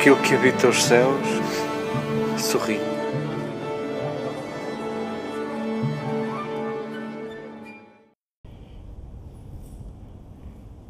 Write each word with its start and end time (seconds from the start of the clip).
aquilo 0.00 0.16
que 0.22 0.34
habita 0.34 0.66
os 0.66 0.82
céus 0.82 1.28
sorri. 2.38 2.78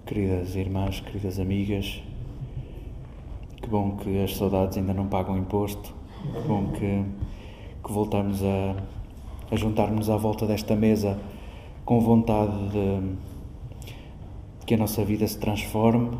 Queridas 0.07 0.55
irmãs, 0.55 1.01
queridas 1.01 1.41
amigas, 1.41 2.01
que 3.61 3.69
bom 3.69 3.97
que 3.97 4.23
as 4.23 4.37
saudades 4.37 4.79
ainda 4.79 4.95
não 4.95 5.09
pagam 5.09 5.37
imposto, 5.37 5.93
que 6.33 6.47
bom 6.47 6.69
que, 6.69 7.05
que 7.85 7.93
voltamos 7.93 8.41
a, 8.45 8.77
a 9.51 9.57
juntar-nos 9.57 10.09
à 10.09 10.17
volta 10.17 10.47
desta 10.47 10.77
mesa 10.77 11.21
com 11.85 11.99
vontade 11.99 12.69
de, 12.69 13.01
de 14.61 14.67
que 14.67 14.75
a 14.75 14.79
nossa 14.79 15.05
vida 15.05 15.27
se 15.27 15.37
transforme, 15.37 16.17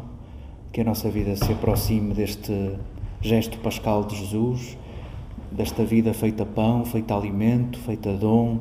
que 0.73 0.81
a 0.81 0.85
nossa 0.85 1.11
vida 1.11 1.35
se 1.35 1.53
aproxime 1.53 2.15
deste 2.15 2.77
gesto 3.21 3.59
pascal 3.59 4.05
de 4.05 4.17
Jesus, 4.17 4.79
desta 5.51 5.85
vida 5.85 6.15
feita 6.15 6.47
pão, 6.47 6.85
feita 6.85 7.15
alimento, 7.15 7.79
feita 7.81 8.13
dom. 8.13 8.61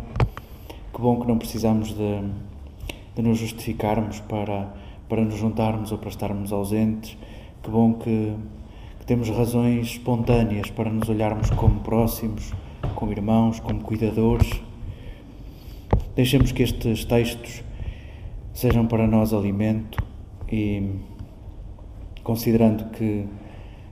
Que 0.94 1.00
bom 1.00 1.20
que 1.20 1.28
não 1.28 1.38
precisamos 1.38 1.90
de, 1.94 2.22
de 3.16 3.22
nos 3.22 3.38
justificarmos 3.38 4.20
para, 4.22 4.74
para 5.08 5.24
nos 5.24 5.36
juntarmos 5.36 5.92
ou 5.92 5.98
para 6.00 6.10
estarmos 6.10 6.52
ausentes. 6.52 7.16
Que 7.62 7.70
bom 7.70 7.94
que, 7.94 8.34
que 9.00 9.06
temos 9.06 9.30
razões 9.30 9.92
espontâneas 9.92 10.72
para 10.72 10.90
nos 10.90 11.08
olharmos 11.10 11.52
como 11.52 11.82
próximos, 11.82 12.54
como 12.96 13.12
irmãos, 13.12 13.60
como 13.60 13.82
cuidadores. 13.82 14.62
Deixemos 16.16 16.52
que 16.52 16.64
estes 16.64 17.06
textos 17.06 17.64
sejam 18.52 18.88
para 18.88 19.08
nós 19.08 19.32
alimento 19.32 20.04
e 20.52 20.84
considerando 22.24 22.90
que, 22.92 23.26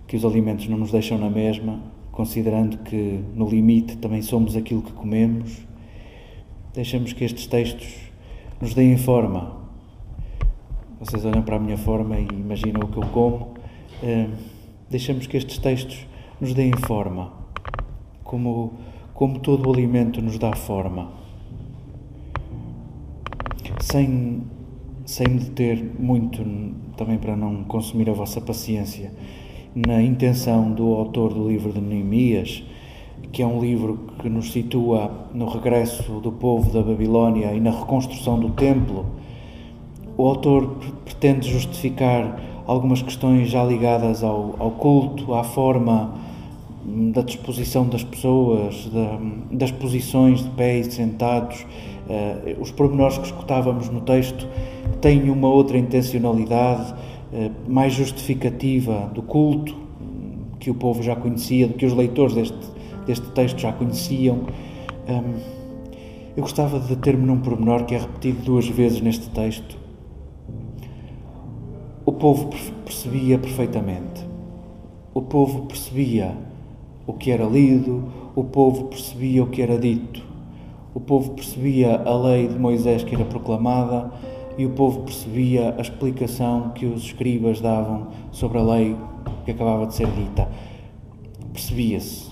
que 0.08 0.16
os 0.16 0.25
alimentos 0.25 0.67
não 0.67 0.78
nos 0.78 0.92
deixam 0.92 1.17
na 1.17 1.30
mesma, 1.30 1.81
considerando 2.11 2.80
que 2.80 3.23
no 3.36 3.47
limite 3.47 3.97
também 3.97 4.22
somos 4.22 4.56
aquilo 4.56 4.81
que 4.81 4.92
comemos, 4.92 5.66
deixamos 6.73 7.14
que 7.14 7.23
estes 7.23 7.47
textos 7.47 7.94
nos 8.59 8.73
deem 8.73 8.97
forma. 8.97 9.56
Vocês 11.00 11.23
olham 11.25 11.44
para 11.44 11.58
a 11.58 11.59
minha 11.59 11.78
forma 11.78 12.19
e 12.19 12.25
imaginam 12.25 12.81
o 12.81 12.88
que 12.88 12.97
eu 12.97 13.08
como. 13.09 13.53
Uh, 14.02 14.31
deixamos 14.89 15.28
que 15.28 15.38
estes 15.38 15.59
textos 15.59 16.08
nos 16.41 16.53
deem 16.53 16.73
forma, 16.88 17.34
como, 18.23 18.73
como 19.14 19.39
todo 19.39 19.67
o 19.67 19.73
alimento 19.73 20.22
nos 20.22 20.39
dá 20.39 20.56
forma. 20.56 21.12
Sem 23.81 24.41
sem 25.08 25.25
me 25.25 25.39
deter 25.39 25.81
muito, 25.97 26.44
também 26.97 27.17
para 27.17 27.33
não 27.33 27.63
consumir 27.63 28.09
a 28.09 28.13
vossa 28.13 28.41
paciência, 28.41 29.13
na 29.73 30.02
intenção 30.03 30.69
do 30.69 30.94
autor 30.94 31.33
do 31.33 31.47
livro 31.47 31.72
de 31.72 31.80
Neemias, 31.80 32.61
que 33.31 33.41
é 33.41 33.47
um 33.47 33.61
livro 33.61 34.00
que 34.19 34.28
nos 34.28 34.52
situa 34.52 35.30
no 35.33 35.47
regresso 35.47 36.19
do 36.19 36.33
povo 36.33 36.73
da 36.73 36.81
Babilónia 36.83 37.53
e 37.53 37.59
na 37.61 37.72
reconstrução 37.72 38.38
do 38.38 38.50
templo. 38.50 39.05
O 40.17 40.28
autor 40.28 40.75
pretende 41.05 41.50
justificar 41.50 42.41
algumas 42.66 43.02
questões 43.02 43.50
já 43.50 43.63
ligadas 43.63 44.25
ao, 44.25 44.58
ao 44.59 44.72
culto, 44.72 45.33
à 45.33 45.44
forma 45.44 46.16
da 47.13 47.22
disposição 47.22 47.88
das 47.88 48.03
pessoas, 48.03 48.89
da, 48.89 49.19
das 49.52 49.72
posições 49.72 50.44
de 50.44 50.50
pé 50.50 50.80
e 50.80 50.91
sentados, 50.91 51.66
uh, 52.09 52.62
os 52.62 52.72
pormenores 52.72 53.18
que 53.18 53.25
escutávamos 53.25 53.90
no 53.90 54.01
texto 54.01 54.47
têm 55.01 55.29
uma 55.29 55.47
outra 55.47 55.78
intencionalidade 55.78 56.94
uh, 56.94 57.51
mais 57.68 57.94
justificativa 57.94 59.12
do 59.13 59.22
culto 59.22 59.88
que 60.59 60.72
o 60.72 60.75
povo 60.75 61.01
já 61.01 61.16
conhecia, 61.16 61.67
do 61.67 61.75
que 61.75 61.85
os 61.85 61.94
leitores 61.94 62.34
deste, 62.34 62.57
deste 63.06 63.29
texto 63.31 63.59
já 63.59 63.72
conheciam. 63.72 64.40
Um, 65.07 65.57
eu 66.35 66.41
gostava 66.41 66.79
de 66.79 66.88
deter-me 66.88 67.25
num 67.25 67.40
pormenor 67.40 67.85
que 67.85 67.96
é 67.96 68.00
repetido 68.00 68.41
duas 68.44 68.67
vezes 68.67 69.01
neste 69.01 69.29
texto. 69.29 69.78
O 72.06 72.12
povo 72.12 72.50
percebia 72.84 73.40
perfeitamente. 73.40 74.28
O 75.13 75.22
povo 75.22 75.66
percebia 75.66 76.35
o 77.07 77.13
que 77.13 77.31
era 77.31 77.46
lido, 77.46 78.03
o 78.35 78.44
povo 78.44 78.85
percebia 78.85 79.44
o 79.44 79.47
que 79.47 79.62
era 79.62 79.79
dito. 79.79 80.27
O 80.97 81.00
povo 81.00 81.34
percebia 81.35 82.02
a 82.03 82.18
lei 82.18 82.47
de 82.47 82.58
Moisés 82.58 83.03
que 83.03 83.13
era 83.13 83.24
proclamada 83.24 84.12
e 84.58 84.66
o 84.66 84.72
povo 84.72 85.02
percebia 85.02 85.75
a 85.78 85.81
explicação 85.81 86.72
que 86.72 86.88
os 86.88 87.03
escribas 87.03 87.62
davam 87.62 88.08
sobre 88.31 88.58
a 88.58 88.63
lei 88.63 88.96
que 89.46 89.52
acabava 89.52 89.85
de 89.85 89.94
ser 89.94 90.08
dita. 90.08 90.50
Percebia-se. 91.53 92.31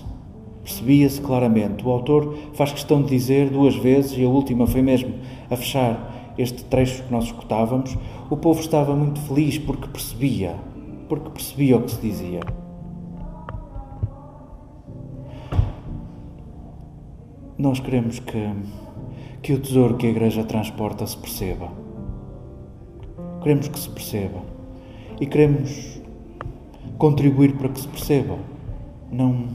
Percebia-se 0.64 1.20
claramente. 1.20 1.86
O 1.86 1.90
autor 1.90 2.36
faz 2.54 2.72
questão 2.72 3.02
de 3.02 3.10
dizer 3.10 3.50
duas 3.50 3.76
vezes, 3.76 4.18
e 4.18 4.24
a 4.24 4.28
última 4.28 4.66
foi 4.66 4.82
mesmo 4.82 5.14
a 5.48 5.54
fechar 5.54 6.34
este 6.36 6.64
trecho 6.64 7.04
que 7.04 7.12
nós 7.12 7.26
escutávamos, 7.26 7.96
o 8.28 8.36
povo 8.36 8.58
estava 8.58 8.96
muito 8.96 9.20
feliz 9.20 9.58
porque 9.58 9.86
percebia, 9.86 10.56
porque 11.08 11.30
percebia 11.30 11.76
o 11.76 11.82
que 11.82 11.92
se 11.92 12.00
dizia. 12.00 12.40
Nós 17.58 17.80
queremos 17.80 18.18
que, 18.18 18.52
que 19.42 19.54
o 19.54 19.58
tesouro 19.58 19.96
que 19.96 20.06
a 20.06 20.10
Igreja 20.10 20.44
transporta 20.44 21.06
se 21.06 21.16
perceba. 21.16 21.70
Queremos 23.42 23.68
que 23.68 23.78
se 23.78 23.88
perceba. 23.88 24.42
E 25.18 25.24
queremos 25.24 25.98
contribuir 26.98 27.56
para 27.56 27.70
que 27.70 27.80
se 27.80 27.88
perceba. 27.88 28.36
Não, 29.10 29.46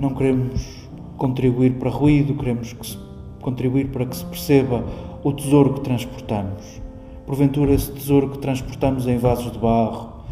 não 0.00 0.14
queremos 0.14 0.88
contribuir 1.16 1.74
para 1.74 1.90
ruído, 1.90 2.34
queremos 2.34 2.72
que 2.72 2.84
se, 2.84 2.98
contribuir 3.40 3.90
para 3.90 4.06
que 4.06 4.16
se 4.16 4.24
perceba 4.24 4.84
o 5.22 5.32
tesouro 5.32 5.74
que 5.74 5.82
transportamos. 5.82 6.82
Porventura, 7.24 7.72
esse 7.72 7.92
tesouro 7.92 8.30
que 8.30 8.38
transportamos 8.38 9.06
em 9.06 9.16
vasos 9.16 9.52
de 9.52 9.58
barro, 9.60 10.24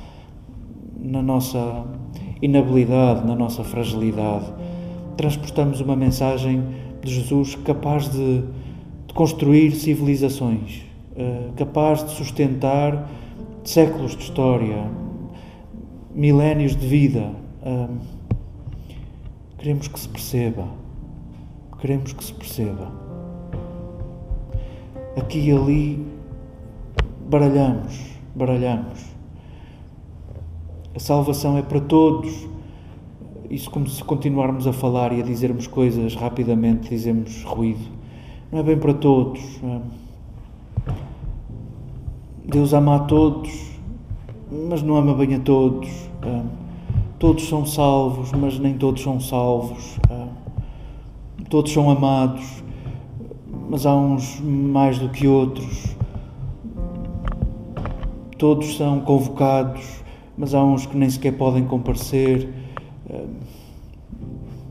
na 0.98 1.22
nossa 1.22 1.84
inabilidade, 2.42 3.24
na 3.24 3.36
nossa 3.36 3.62
fragilidade, 3.62 4.52
transportamos 5.18 5.80
uma 5.80 5.96
mensagem 5.96 6.64
de 7.02 7.12
Jesus 7.12 7.56
capaz 7.56 8.08
de, 8.08 8.44
de 9.08 9.14
construir 9.14 9.72
civilizações, 9.72 10.84
uh, 11.16 11.52
capaz 11.56 12.04
de 12.04 12.12
sustentar 12.12 13.10
séculos 13.64 14.16
de 14.16 14.22
história, 14.22 14.88
milénios 16.14 16.74
de 16.74 16.86
vida. 16.86 17.32
Queremos 19.58 19.88
que 19.88 19.98
se 19.98 20.08
perceba, 20.08 20.68
queremos 21.80 22.12
que 22.12 22.24
se 22.24 22.32
perceba. 22.32 22.90
Aqui 25.16 25.40
e 25.40 25.52
ali 25.52 26.06
baralhamos, 27.28 28.00
baralhamos. 28.34 29.04
A 30.94 30.98
salvação 31.00 31.58
é 31.58 31.62
para 31.62 31.80
todos 31.80 32.48
isso 33.50 33.70
como 33.70 33.86
se 33.88 34.04
continuarmos 34.04 34.66
a 34.66 34.72
falar 34.72 35.12
e 35.12 35.20
a 35.20 35.24
dizermos 35.24 35.66
coisas 35.66 36.14
rapidamente, 36.14 36.90
dizemos 36.90 37.42
ruído. 37.44 37.80
Não 38.52 38.58
é 38.58 38.62
bem 38.62 38.78
para 38.78 38.92
todos. 38.94 39.40
É? 39.62 39.80
Deus 42.44 42.72
ama 42.72 42.96
a 42.96 42.98
todos, 43.00 43.50
mas 44.68 44.82
não 44.82 44.96
ama 44.96 45.14
bem 45.14 45.34
a 45.34 45.40
todos. 45.40 45.88
É? 46.22 46.42
Todos 47.18 47.48
são 47.48 47.64
salvos, 47.64 48.32
mas 48.32 48.58
nem 48.58 48.74
todos 48.76 49.02
são 49.02 49.18
salvos. 49.18 49.98
É? 50.10 50.26
Todos 51.48 51.72
são 51.72 51.88
amados, 51.88 52.62
mas 53.70 53.86
há 53.86 53.94
uns 53.94 54.40
mais 54.40 54.98
do 54.98 55.08
que 55.08 55.26
outros. 55.26 55.96
Todos 58.36 58.76
são 58.76 59.00
convocados, 59.00 60.02
mas 60.36 60.54
há 60.54 60.62
uns 60.62 60.84
que 60.84 60.96
nem 60.96 61.08
sequer 61.08 61.32
podem 61.32 61.64
comparecer. 61.64 62.67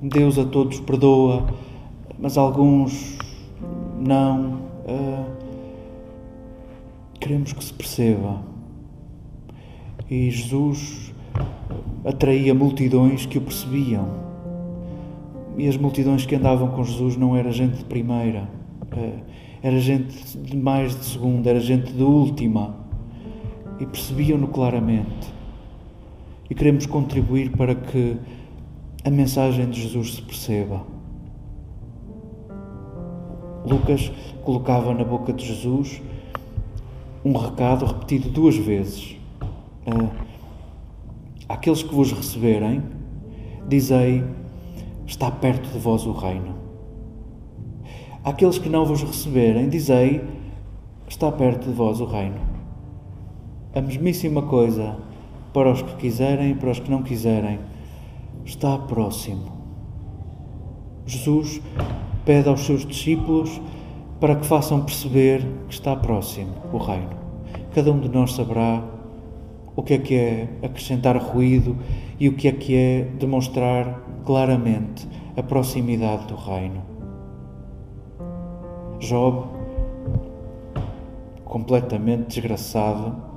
Deus 0.02 0.38
a 0.38 0.46
todos 0.46 0.80
perdoa, 0.80 1.48
mas 2.20 2.38
alguns 2.38 3.18
não. 4.00 4.60
queremos 7.20 7.52
que 7.52 7.64
se 7.64 7.74
perceba. 7.74 8.42
E 10.10 10.30
Jesus 10.30 11.14
atraía 12.06 12.54
multidões 12.54 13.26
que 13.26 13.40
o 13.40 13.42
percebiam. 13.42 14.08
E 15.58 15.68
as 15.68 15.76
multidões 15.76 16.26
que 16.26 16.36
andavam 16.36 16.70
com 16.70 16.84
Jesus 16.84 17.18
não 17.18 17.36
era 17.36 17.52
gente 17.52 17.78
de 17.78 17.86
primeira, 17.86 18.48
era 19.64 19.80
gente 19.80 20.38
de 20.38 20.56
mais 20.56 20.96
de 20.96 21.06
segunda, 21.06 21.50
era 21.50 21.60
gente 21.60 21.92
de 21.92 22.04
última. 22.04 22.76
E 23.80 23.86
percebiam-no 23.86 24.48
claramente 24.48 25.37
e 26.50 26.56
queremos 26.56 26.86
contribuir 26.86 27.52
para 27.52 27.76
que 27.76 28.18
a 29.04 29.10
mensagem 29.10 29.70
de 29.70 29.82
Jesus 29.82 30.16
se 30.16 30.22
perceba. 30.22 30.86
Lucas 33.66 34.12
colocava 34.44 34.94
na 34.94 35.04
boca 35.04 35.34
de 35.34 35.46
Jesus 35.46 36.02
um 37.24 37.34
recado 37.34 37.86
repetido 37.86 38.30
duas 38.30 38.56
vezes. 38.56 39.18
Aqueles 41.50 41.84
que 41.84 41.94
vos 41.94 42.12
receberem, 42.12 42.84
dizei: 43.68 44.24
Está 45.06 45.32
perto 45.32 45.70
de 45.70 45.80
vós 45.80 46.06
o 46.06 46.12
reino. 46.12 46.56
Aqueles 48.24 48.58
que 48.58 48.70
não 48.70 48.86
vos 48.86 49.04
receberem, 49.04 49.70
dizei: 49.70 50.22
Está 51.08 51.32
perto 51.32 51.68
de 51.68 51.74
vós 51.74 52.00
o 52.00 52.06
reino. 52.06 52.40
A 53.74 53.82
mesmíssima 53.82 54.42
coisa 54.42 54.98
para 55.58 55.72
os 55.72 55.82
que 55.82 55.96
quiserem 55.96 56.54
para 56.54 56.70
os 56.70 56.80
que 56.80 56.92
não 56.92 57.02
quiserem, 57.02 57.58
está 58.46 58.78
próximo. 58.78 59.52
Jesus 61.04 61.60
pede 62.24 62.48
aos 62.48 62.64
seus 62.64 62.86
discípulos 62.86 63.60
para 64.20 64.36
que 64.36 64.46
façam 64.46 64.82
perceber 64.82 65.44
que 65.68 65.74
está 65.74 65.96
próximo 65.96 66.54
o 66.72 66.78
reino. 66.78 67.10
Cada 67.74 67.92
um 67.92 68.00
de 68.00 68.08
nós 68.08 68.34
saberá 68.34 68.84
o 69.76 69.82
que 69.82 69.96
é 69.96 69.98
que 69.98 70.14
é 70.14 70.48
acrescentar 70.62 71.18
ruído 71.18 71.76
e 72.20 72.30
o 72.30 72.36
que 72.36 72.48
é 72.48 72.52
que 72.52 72.76
é 72.76 73.02
demonstrar 73.18 74.00
claramente 74.28 75.08
a 75.36 75.42
proximidade 75.42 76.28
do 76.28 76.36
reino. 76.36 76.84
Job, 79.00 79.48
completamente 81.44 82.28
desgraçado, 82.28 83.37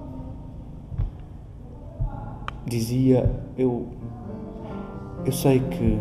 dizia: 2.67 3.31
Eu, 3.57 3.89
eu 5.25 5.33
sei 5.33 5.61
que, 5.61 5.99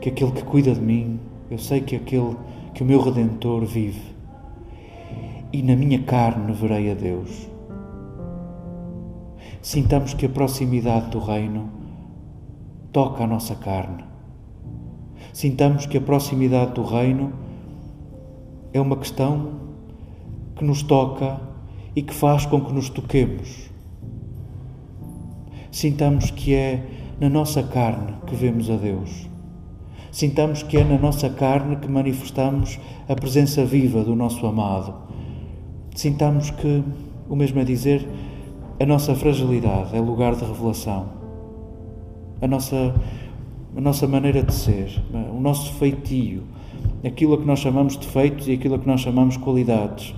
que 0.00 0.08
aquele 0.10 0.32
que 0.32 0.44
cuida 0.44 0.72
de 0.72 0.80
mim, 0.80 1.20
eu 1.50 1.58
sei 1.58 1.80
que 1.80 1.96
aquele 1.96 2.36
que 2.74 2.82
o 2.82 2.86
meu 2.86 3.00
Redentor 3.00 3.64
vive, 3.64 4.14
e 5.52 5.62
na 5.62 5.76
minha 5.76 6.02
carne 6.02 6.52
verei 6.52 6.90
a 6.90 6.94
Deus. 6.94 7.48
Sintamos 9.62 10.12
que 10.12 10.26
a 10.26 10.28
proximidade 10.28 11.10
do 11.10 11.18
Reino 11.18 11.70
toca 12.92 13.24
a 13.24 13.26
nossa 13.26 13.54
carne. 13.54 14.04
Sintamos 15.32 15.86
que 15.86 15.96
a 15.96 16.00
proximidade 16.00 16.72
do 16.72 16.82
Reino 16.82 17.32
é 18.72 18.80
uma 18.80 18.96
questão 18.96 19.60
que 20.56 20.64
nos 20.64 20.82
toca 20.82 21.40
e 21.96 22.02
que 22.02 22.12
faz 22.12 22.44
com 22.44 22.60
que 22.60 22.72
nos 22.72 22.88
toquemos. 22.88 23.70
Sintamos 25.74 26.30
que 26.30 26.54
é 26.54 26.86
na 27.20 27.28
nossa 27.28 27.60
carne 27.60 28.14
que 28.28 28.36
vemos 28.36 28.70
a 28.70 28.76
Deus. 28.76 29.28
Sintamos 30.12 30.62
que 30.62 30.76
é 30.76 30.84
na 30.84 30.96
nossa 30.96 31.28
carne 31.28 31.74
que 31.74 31.88
manifestamos 31.88 32.78
a 33.08 33.14
presença 33.16 33.64
viva 33.64 34.04
do 34.04 34.14
nosso 34.14 34.46
amado. 34.46 34.94
Sintamos 35.92 36.50
que, 36.50 36.84
o 37.28 37.34
mesmo 37.34 37.58
é 37.58 37.64
dizer, 37.64 38.08
a 38.78 38.86
nossa 38.86 39.16
fragilidade 39.16 39.96
é 39.96 40.00
lugar 40.00 40.36
de 40.36 40.44
revelação. 40.44 41.08
A 42.40 42.46
nossa, 42.46 42.94
a 43.76 43.80
nossa 43.80 44.06
maneira 44.06 44.44
de 44.44 44.54
ser, 44.54 45.02
o 45.36 45.40
nosso 45.40 45.72
feitio, 45.72 46.44
aquilo 47.04 47.34
a 47.34 47.38
que 47.38 47.46
nós 47.46 47.58
chamamos 47.58 47.94
de 47.94 48.06
defeitos 48.06 48.46
e 48.46 48.52
aquilo 48.52 48.76
a 48.76 48.78
que 48.78 48.86
nós 48.86 49.00
chamamos 49.00 49.36
qualidades, 49.36 50.14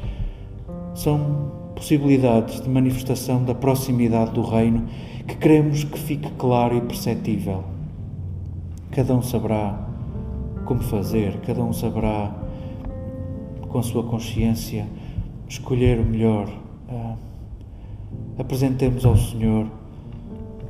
são 0.94 1.50
possibilidades 1.74 2.60
de 2.60 2.68
manifestação 2.68 3.42
da 3.42 3.54
proximidade 3.54 4.32
do 4.32 4.42
Reino 4.42 4.86
que 5.26 5.36
queremos 5.36 5.84
que 5.84 5.98
fique 5.98 6.30
claro 6.38 6.76
e 6.76 6.80
perceptível. 6.80 7.64
Cada 8.92 9.14
um 9.14 9.22
saberá 9.22 9.86
como 10.64 10.82
fazer, 10.82 11.40
cada 11.40 11.62
um 11.62 11.72
saberá, 11.72 12.34
com 13.68 13.78
a 13.78 13.82
sua 13.82 14.04
consciência, 14.04 14.86
escolher 15.48 15.98
o 16.00 16.04
melhor. 16.04 16.48
Uh, 16.88 17.16
apresentemos 18.38 19.04
ao 19.04 19.16
Senhor 19.16 19.66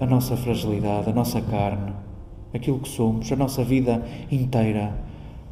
a 0.01 0.07
nossa 0.07 0.37
fragilidade, 0.37 1.09
a 1.11 1.13
nossa 1.13 1.41
carne, 1.41 1.93
aquilo 2.55 2.79
que 2.79 2.89
somos, 2.89 3.31
a 3.33 3.37
nossa 3.37 3.65
vida 3.65 4.05
inteira, 4.31 4.95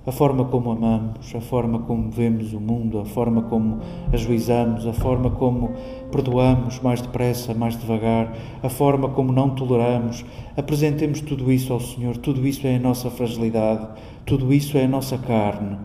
a 0.06 0.12
forma 0.12 0.45
como 0.45 0.71
amamos, 0.71 1.35
a 1.35 1.41
forma 1.41 1.79
como 1.79 2.11
vemos 2.11 2.53
o 2.53 2.61
mundo, 2.61 2.99
a 2.99 3.06
forma 3.06 3.43
como 3.43 3.79
ajuizamos, 4.12 4.87
a 4.87 4.93
forma 4.93 5.31
como 5.31 5.73
perdoamos 6.12 6.79
mais 6.81 7.01
depressa, 7.01 7.55
mais 7.55 7.77
devagar, 7.79 8.35
a 8.62 8.69
forma 8.69 9.09
como 9.09 9.33
não 9.33 9.51
toleramos. 9.51 10.25
Apresentemos 10.56 11.23
tudo 11.23 11.51
isso 11.51 11.73
ao 11.73 11.81
Senhor, 11.81 12.19
tudo 12.19 12.47
isso 12.47 12.67
é 12.67 12.77
a 12.77 12.79
nossa 12.79 13.11
fragilidade, 13.11 13.89
tudo 14.27 14.53
isso 14.53 14.77
é 14.77 14.85
a 14.85 14.89
nossa 14.89 15.17
carne. 15.17 15.79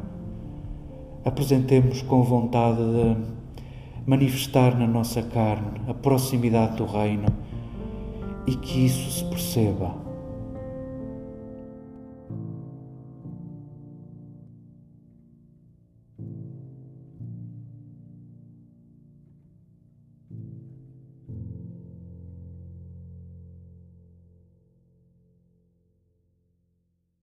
Apresentemos 1.23 2.01
com 2.01 2.21
vontade 2.21 2.77
de 2.77 3.15
manifestar 4.05 4.77
na 4.77 4.87
nossa 4.87 5.21
carne 5.21 5.79
a 5.87 5.93
proximidade 5.93 6.75
do 6.75 6.85
Reino 6.85 7.27
e 8.45 8.55
que 8.55 8.85
isso 8.85 9.11
se 9.11 9.23
perceba 9.25 10.08